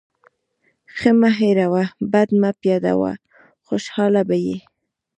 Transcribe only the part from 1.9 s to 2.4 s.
بد